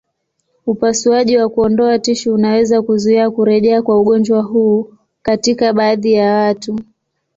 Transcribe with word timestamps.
Upasuaji 0.65 1.37
wa 1.37 1.49
kuondoa 1.49 1.99
tishu 1.99 2.33
unaweza 2.33 2.81
kuzuia 2.81 3.31
kurejea 3.31 3.81
kwa 3.81 3.99
ugonjwa 4.01 4.41
huu 4.41 4.93
katika 5.21 5.73
baadhi 5.73 6.13
ya 6.13 6.33
watu. 6.33 6.79